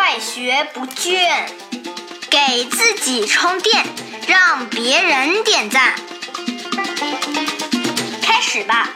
[0.00, 1.18] 快学不倦，
[2.30, 3.84] 给自己充电，
[4.28, 5.92] 让别人点赞。
[8.22, 8.90] 开始吧。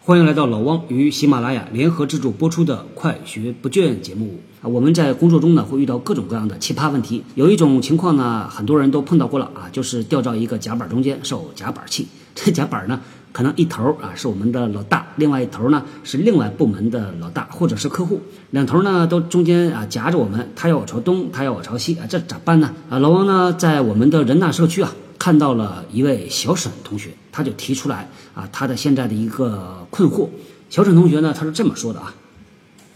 [0.00, 4.64] 欢迎来到老汪与喜马拉雅联合制作播出的《快学不倦》节目啊！
[4.66, 12.08] 我们在工作中呢会遇到各种各样的奇葩问题，有一种情况呢很多人都碰到过了啊，就是掉到一个夹板中间受夹板气。
[12.34, 13.02] 这夹板呢
[13.32, 18.20] 可能一头啊是我们的老大，另外一头呢是另外部门的老大或者是客户，
[18.50, 22.72] 两头呢都中间啊夹着我们，他要我朝东，他要我朝西啊，这咋办呢？
[22.90, 24.92] 啊，老王呢在我们的人大社区啊。
[25.18, 30.28] 看到了一位小沈同学，他就提出来啊，他的现在的一个困惑。
[30.68, 32.12] 小沈同学呢，他是这么说的啊，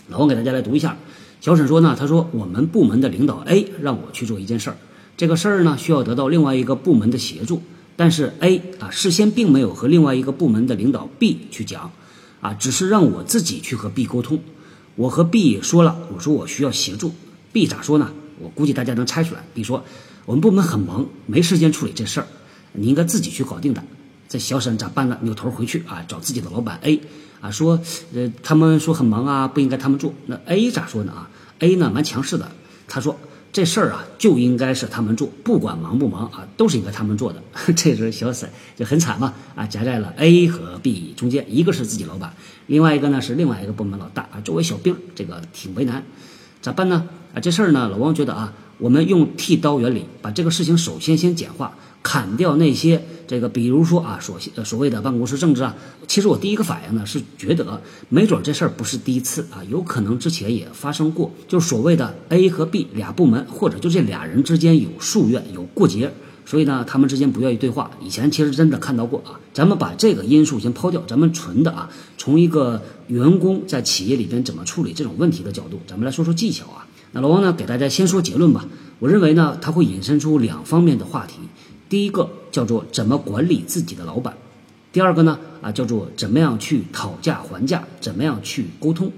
[0.09, 0.97] 老王给大家来读一下。
[1.41, 4.77] 小沈说呢，他说我们部门的领导 A 让我去做一件事儿，
[5.17, 7.63] 这个事儿呢需要得到另外一个部门的协助，
[7.97, 11.91] 但是 A 啊事先并没有和另外一个部门的领导 B 去讲，
[12.41, 14.39] 啊，只是让我自己去和 B 沟通。
[14.95, 17.15] 我和 B 也说了，我说我需要协助
[17.53, 18.13] ，B 咋说呢？
[18.39, 19.43] 我估计大家能猜出来。
[19.55, 19.85] B 说。
[20.27, 22.27] 我们部门很忙，没时间处理这事儿，
[22.73, 23.81] 你应该自己去搞定的。
[24.29, 25.17] 这小沈咋办呢？
[25.23, 27.01] 扭头回去啊，找自己的老板 A
[27.41, 27.81] 啊，说，
[28.13, 30.13] 呃，他们说很忙啊，不应该他们做。
[30.27, 31.13] 那 A 咋说呢？
[31.13, 32.51] 啊，A 呢蛮强势的，
[32.89, 33.17] 他说
[33.57, 37.43] 这事儿啊就应该是他们做，不管忙不忙啊，都是应该他们做的。
[37.75, 42.35] 这时候小沈就很惨嘛，啊，夹在了 A 和 B 中间，一个是自己老板，
[42.67, 46.05] 另外一个呢是另外一个部门老大啊，作为小兵，这个挺为难，
[46.61, 47.09] 咋办呢？
[47.33, 48.53] 啊，这事儿呢，老王觉得啊。
[48.79, 55.75] 我们用剃刀原理把这个事情首先先简化，砍掉那些这个，比如说啊，所所谓的办公室政治啊。
[56.07, 61.31] 其实我第一个反应呢是觉得，没准这事儿不是第一次啊，有可能之前也发生过。
[61.49, 66.13] 就是所谓的 A 和 B 俩部门，或者就这俩人之间有夙愿、有过节，
[66.45, 67.91] 所以呢，他们之间不愿意对话。
[68.01, 69.41] 以前其实真的看到过啊。
[69.53, 76.86] 咱们把这个因素先抛掉，咱们纯的啊，从一个员工在企业里边怎么处理这种问题的角度，咱们来说说技巧啊。
[77.17, 78.67] 那老王呢，给大家先说结论吧。
[78.99, 81.37] 我认为呢，他会引申出两方面的话题。
[81.89, 84.37] 第一个叫做怎么管理自己的老板，
[84.93, 89.11] 第二个呢啊叫做怎么样去讨价还价，怎么样去沟通。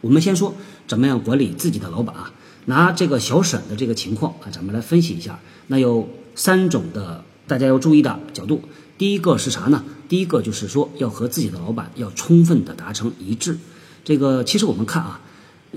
[0.00, 0.54] 我们先说
[0.88, 2.32] 怎么样管理自己的老板啊。
[2.64, 5.38] 拿这个小沈的这个情况啊，咱们来分析一下。
[5.66, 8.62] 那有三种的大家要注意的角度。
[8.96, 9.84] 第一个是啥呢？
[10.08, 13.58] 第一个就是说要和自己的老板要充分的达成一致。
[14.02, 15.20] 这个其实我们看啊。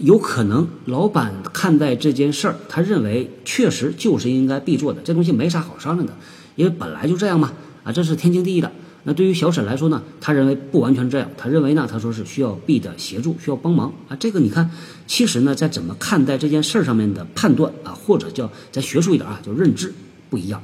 [0.02, 6.14] 有可能老板看待这件事儿，他认为确实就是应该必做的，这东西没啥好商量的，
[6.56, 7.52] 因为本来就这样嘛，
[7.84, 8.72] 啊，这是天经地义的。
[9.04, 14.16] 那对于小沈来说呢，他认为不完全这样，他认为呢，他说是需要 B 的协助，需要帮忙啊。
[14.20, 14.70] 这个你看，
[15.08, 19.94] 其实呢，在怎么看待这件事儿上面的判断啊，或者叫再学术一点啊，叫认知
[20.30, 20.62] 不一样。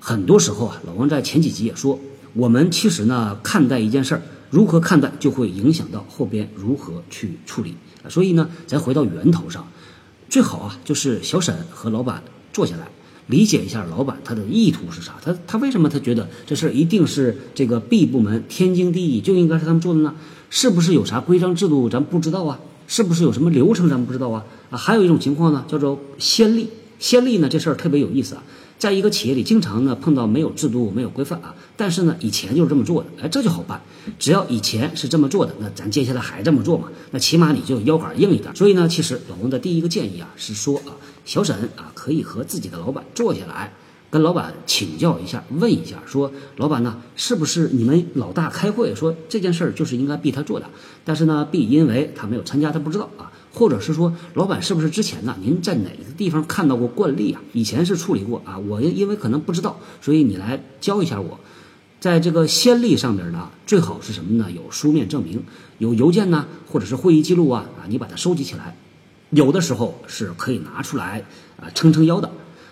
[0.00, 2.00] 很多时候啊，老王在前几集也说，
[2.32, 7.76] 我们其实呢，看待一件事儿，如何看待就会影响到后边如何去处理。
[8.08, 9.66] 所以呢，咱回到源头上，
[10.28, 12.22] 最好啊，就是小沈和老板
[12.52, 12.88] 坐下来，
[13.26, 20.14] 理解一下老板他的意图是啥，他他为什么他觉得这事儿一定是这个 B 部门天经地义就应该是他们做的呢？
[20.48, 22.58] 是不是有啥规章制度咱不知道啊？
[22.88, 24.44] 是不是有什么流程咱不知道啊？
[24.70, 26.68] 啊，还有一种情况呢，叫做先例。
[26.98, 28.42] 先例呢，这事儿特别有意思啊。
[28.80, 33.82] 在一个企业里，经常呢碰到没有制度、没有规范啊，但是呢以前就是这么做的，哎，这就好办。
[34.18, 36.88] 只要以前是这么做的，那咱接下来还这么做嘛？
[37.10, 38.56] 那起码你就腰杆硬一点。
[38.56, 40.96] 所以呢，其实老王的第一个建议啊，是说啊，
[41.26, 43.74] 小沈啊可以和自己的老板坐下来，
[44.08, 50.64] 跟老板请教一下，问一下，说老板呢，是不是你们老大开会说这件事儿就是应该 B 他做的？
[51.04, 53.30] 但是呢，B 因为他没有参加，他不知道啊。
[53.52, 55.36] 或者是说，老板是不是之前呢？
[55.40, 57.40] 您在哪个地方看到过惯例啊？
[57.52, 58.58] 以前是处理过啊？
[58.58, 61.40] 我因为可能不知道，所以你来教一下我。
[61.98, 64.50] 在这个先例上面呢，最好是什么呢？
[64.50, 65.42] 有书面证明，
[65.78, 68.76] 有邮件呢，或者是会议记录啊啊，你把它收集起来，
[69.30, 71.24] 有的时候是可以拿出来
[71.60, 72.30] 啊撑撑腰的。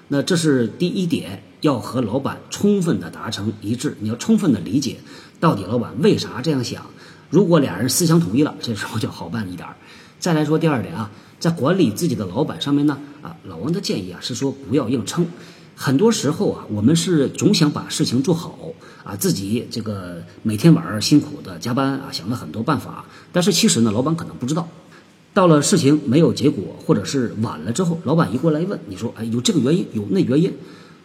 [0.09, 4.97] 那这是第一点，要和老板充分的达成一致，你要充分的理解
[5.39, 6.87] 到底老板为啥这样想。
[7.29, 9.77] 如果俩人思想统一了，这时候就好办一点儿。
[10.19, 15.27] 再来说第二点啊，在管理自己的老板上面呢，啊，老王的建议啊是说不要硬撑。
[15.77, 18.59] 很多时候啊，我们是总想把事情做好
[19.05, 23.05] 啊，自己这个每天晚上辛苦的加班啊，想了很多办法。
[23.33, 24.69] 但是其实呢，老板可能不知道，
[25.33, 30.53] 到了事情没有结果或者是晚了之后，老板一过来问，你说哎，有这个原因，有那原因，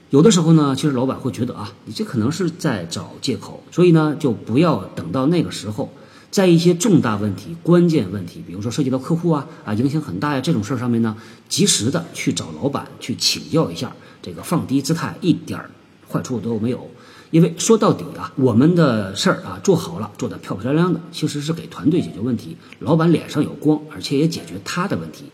[0.10, 5.94] 有的时候呢，其实老板会觉得啊，你这可能是在找借口，所以呢，就不要等到那个时候。
[6.34, 11.16] 在一些重大问题、关键问题，比如说涉及到客户啊啊，影响很大呀这种事儿上面呢，
[11.48, 15.70] 及时的去找老板去请教一下，这个放低姿态一点儿
[16.12, 16.90] 坏处都没有。
[17.30, 25.26] 因为说到底啊，我们的事儿啊做好了，做得漂漂亮亮的，其实是给团队解决问题，老板脸上有光，而且也解决他的问题。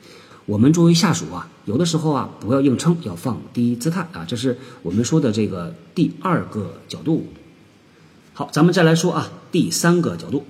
[0.48, 7.26] 我们作为下属啊，有的时候啊不要硬撑，要放低姿态啊，这是我们说的这个第二个角度。
[8.34, 10.46] 好，咱们再来说啊，第三个角度，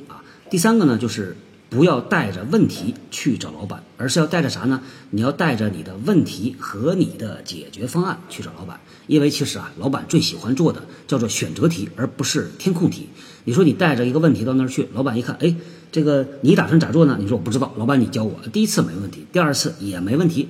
[0.49, 1.37] 第三个呢就是
[1.69, 4.81] 不要带着问题去找老板，而是要带着啥呢？
[5.11, 13.09] 你要带着你的问题和你的解决方案去找老板，因为其实啊，老板最喜欢做的叫做选择题，而不是填空题。
[13.43, 15.55] 你说你带着一个问题到那儿去，老板一看，哎，
[15.91, 17.15] 这个你打算咋做呢？
[17.19, 18.39] 你说我不知道，老板你教我。
[18.51, 20.47] 第一次没问题，第二次也没问题，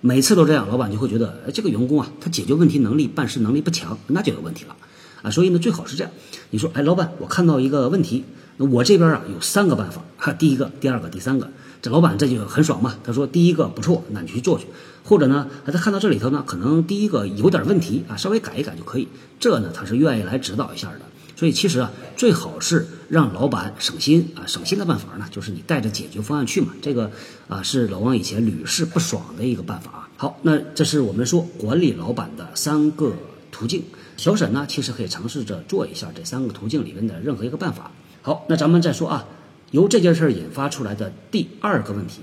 [0.00, 4.74] 每次都这样，老板就会觉得，这个员工啊，他解决问题能力、办事能力不强，那就有问题了。
[5.22, 6.12] 啊，所以呢，最好是这样。
[6.50, 8.24] 你说，哎，老板，我看到一个问题，
[8.56, 11.50] 那我这边啊有三个办法，哈，第一个、第二个、第三个。
[11.82, 14.66] 这老板这就很爽嘛，他说第一个不错，那你去做去。
[15.04, 19.06] 或者呢，他看到这里头呢，可能第一个有点问题啊，稍微改一改就可以。
[19.38, 21.00] 这呢，他是愿意来指导一下的。
[21.36, 26.68] 所以其实啊，最好是让老板省心啊，省心的办法呢，就是你带着解决方案去嘛。
[26.80, 27.10] 这个
[27.46, 30.08] 啊，是老王以前屡试不爽的一个办法啊。
[30.16, 33.12] 好，那这是我们说管理老板的三个
[33.52, 33.84] 途径。
[34.16, 37.92] 小沈呢，其实可以尝试着做一下这三个途径里面的任何一个办法。
[38.26, 39.24] 好，那咱们再说啊，
[39.70, 42.22] 由这件事儿引发出来的第二个问题，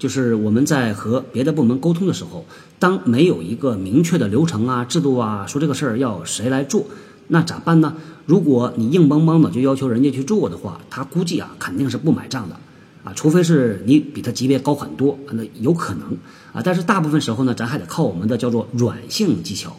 [0.00, 2.44] 就是我们在和别的部门沟通的时候，
[2.80, 6.86] 当没有一个明确的流程啊、制度啊，说这个事儿要谁来做，
[7.28, 7.94] 那咋办呢？
[8.24, 12.56] 如果你硬邦邦的就要求人家去做的话，他估计啊肯定是不买账的
[13.04, 16.18] 啊，除非是你比他级别高很多，那有可能
[16.52, 19.76] 啊，但是大部分时候呢，咱还得靠我们的叫做软性技巧。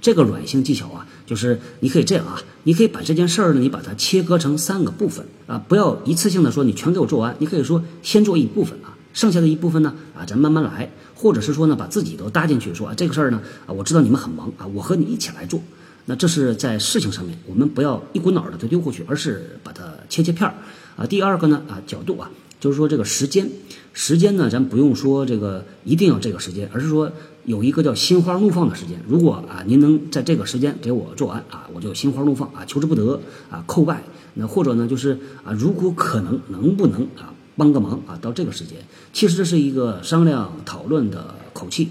[0.00, 15.60] 这个软性技巧啊，就是你可以这样啊，你可以把这件事儿呢，你把它切割成三个部分啊，不要一次性的说你全给我做完，你可以说先做一部分啊，剩下的一部分呢啊，咱慢慢来，或者是说呢，把自己都搭进去，说啊这个事儿呢啊，我知道你们很忙啊，我和你一起来做。
[16.06, 20.54] 那这是在事情上面，我们不要一股脑儿的就丢过去，而是把它切切片儿
[20.96, 21.04] 啊。
[21.04, 22.30] 第二个呢啊，角度啊，
[22.60, 23.50] 就是说这个时间，
[23.92, 27.10] 时间呢，咱不用说这个一定要这个时间，而是说。
[27.48, 33.18] 有一个叫心花怒放的时间，如果啊您能在这个时间给我做完啊，我就心花怒放啊，求之不得
[33.50, 34.02] 啊，叩拜。
[34.34, 38.18] 那或者呢，就是啊，如果可能，能不能啊帮个忙啊？
[38.20, 38.76] 到这个时间，
[39.14, 41.88] 其实这是一个商量讨论的口气。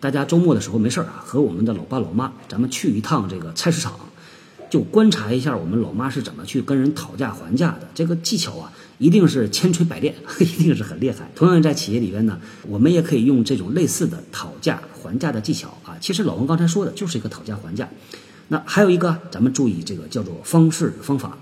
[0.00, 3.92] 大家周末的时候没事儿啊，和我们的老爸老妈，咱们去一趟这个菜市场，
[4.70, 7.86] 就观察一下我们老妈是怎么去跟人讨价还价的。
[7.94, 8.72] 这个技巧啊。
[8.98, 11.30] 一定是千锤百炼， 一定是很厉害。
[11.34, 15.96] 同样在企业里边呢，我们也可以用这种类似的讨价还价的技巧啊。
[16.00, 17.88] 其实老王刚才说的就是一个讨价还价。
[18.48, 21.36] 那还有一个，咱们注意这个叫做方式方法。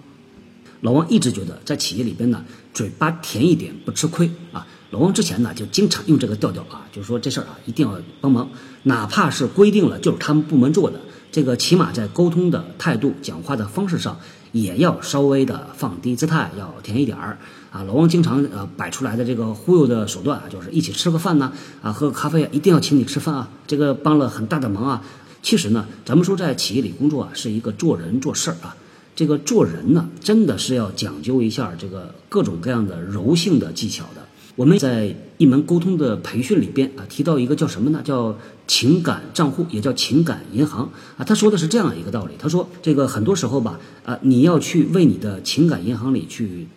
[0.80, 4.66] 老王一直觉得在企业里边呢，嘴巴甜一点不吃亏啊。
[4.90, 8.50] 老王之前呢就经常用这个调调啊，就是说这事儿啊一定要帮忙，
[8.82, 14.18] 哪怕是规定了就是他们部门做的，这个起码在沟通的态度、讲话的方式上。
[14.54, 17.38] 也要稍微的放低姿态，要甜一点儿
[17.72, 17.82] 啊！
[17.82, 21.52] 老王经常呃摆出来的这个忽悠的手段啊，就是一起吃个饭呢，
[21.82, 23.48] 啊喝个咖啡，一定要请你吃饭啊！
[23.66, 25.02] 这个帮了很大的忙啊。
[25.42, 28.76] 其实呢，咱们说在企业里工作啊，是一个做人做事儿啊，
[29.16, 34.22] 这个做人呢，真的是要讲究一下这个各种各样的柔性的技巧的。
[34.56, 38.02] 我们在一门沟通的培训里边啊，提到一个叫什么呢？
[38.04, 41.24] 叫情感账户，也叫情感银行啊。
[41.24, 46.68] 他说的是这样一个道理，他说这个很多时候吧，啊，你要去为你的情感银行里去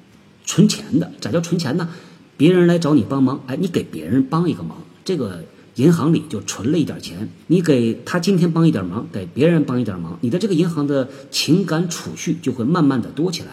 [0.44, 1.12] 存钱的。
[1.21, 1.88] 咋叫存钱呢？
[2.35, 5.43] 别人来找你帮忙，哎，你给别人帮一个忙，这个
[5.75, 7.29] 银行里就存了一点钱。
[7.46, 13.50] 你给他今天帮一点忙，给别人帮一点忙，你的这个银行的情感储蓄就会慢慢的多起来。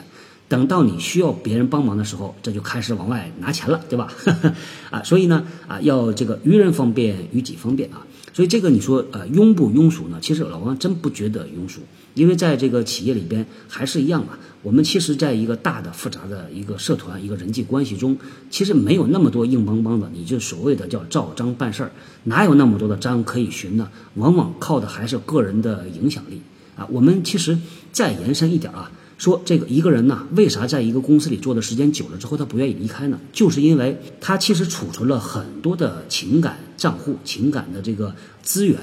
[0.49, 4.13] 等到你需要别人帮忙的时候，这就开始往外拿钱了，对吧？
[4.91, 8.07] 啊，所以呢，啊，要这个于人方便，于己方便啊。
[8.33, 10.19] 所以这个你说，呃，庸不庸俗呢？
[10.21, 11.83] 其实老王真不觉得庸俗，
[12.15, 14.39] 因为在这个企业里边还是一样啊。
[14.63, 18.17] 我们其实在一个大的复杂的一个社团、一个人际关系中，
[18.51, 21.93] 其实没有那么多硬邦邦的，你就所谓的叫照章办事儿，
[22.25, 23.89] 哪有那么多的章可以循呢？
[24.15, 26.41] 往往靠的还是个人的影响力
[26.77, 26.89] 啊。
[26.91, 27.57] 我们其实
[27.93, 28.91] 再延伸一点啊。
[29.17, 33.19] 说这个一个人呢，为啥在一个公司里做的时间久了之后，他不愿意离开呢？
[33.33, 38.77] 就是因为他其实储存了很多的情感账户、情感的这个资源。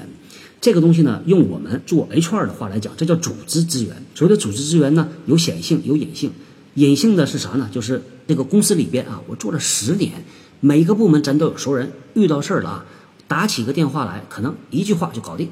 [0.62, 3.96] 这个东西呢，用我们做 HR 的话来讲，这叫组织资源。
[4.14, 6.32] 所谓的组织资源呢，有显性，有隐性。
[6.76, 7.68] 隐性的是啥呢？
[7.72, 10.24] 就是这个公司里边啊，我做了十年，
[10.60, 12.86] 每一个部门咱都有熟人，遇到事儿了啊，
[13.28, 15.50] 打起个电话来，可能一句话就搞定。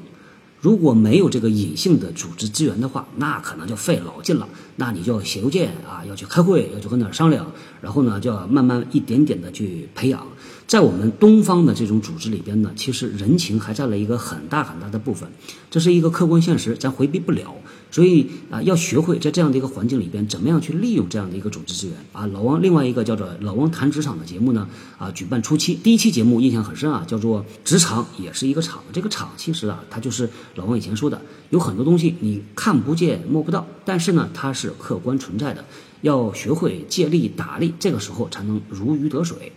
[0.60, 4.46] 如果没有这个隐性的组织资源的话，那可能就费老劲了。
[4.76, 7.50] 那你就要写邮件啊，要去开会，要去跟那儿商量，
[7.80, 10.26] 然后呢，就要慢慢一点点的去培养。
[10.70, 15.28] 在我们东方的这种组织里边呢，其实人情还占了一个很大很大的部分，
[15.68, 17.52] 这是一个客观现实，咱回避不了。
[17.90, 22.24] 所以啊，要学会在这样的一个环境里边，怎么样去利用这样的一个组织资源啊。
[22.28, 28.80] 老王另外一个叫做《老王谈职场》的节目呢，啊，举办初期第一期节目印象很深啊，叫做“职场也是一个场”。
[28.94, 35.64] 这个场其实啊，它就是老王以前说的，有很多东西你看不见摸不到，但是呢，它是客观存在的。
[36.02, 39.50] 要学会借力打力，这个时候才能如鱼得水。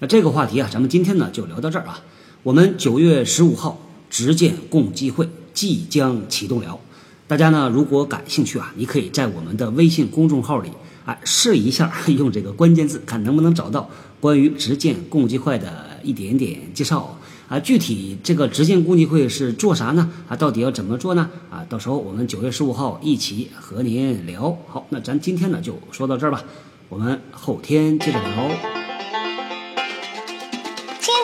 [0.00, 2.00] 那这个话题啊，咱们今天呢就聊到这儿啊。
[2.44, 3.78] 我们九月十五号
[4.08, 6.78] 直建共济会即将启动了，
[7.26, 10.70] 大家呢如果感兴趣啊，你可以在我们的微信公众号里
[11.04, 13.90] 啊试一下， 用这个关键字看能不能找到
[14.20, 17.58] 关于直建共济会的一点点介绍啊。
[17.58, 20.08] 具体这个直建共济会是做啥呢？
[20.28, 21.28] 啊，到底要怎么做呢？
[21.50, 24.56] 啊，到时候我们九月十五号一起和您聊。
[24.68, 26.44] 好，那咱今天呢就说到这儿吧，
[26.88, 28.77] 我们后天接着聊。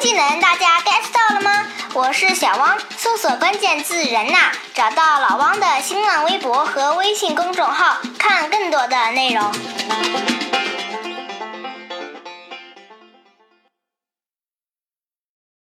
[0.05, 1.67] 技能大家 get 到了吗？
[1.95, 10.34] 我是小汪，搜索关键字“人呐”，找到老汪的新浪微博和微信公众号，看更多的内容。